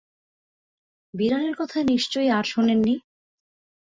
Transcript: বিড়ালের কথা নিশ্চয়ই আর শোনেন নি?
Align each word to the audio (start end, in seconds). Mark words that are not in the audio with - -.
বিড়ালের 1.13 1.55
কথা 1.55 1.77
নিশ্চয়ই 1.83 2.29
আর 2.37 2.45
শোনেন 2.45 2.79
নি? 2.81 2.95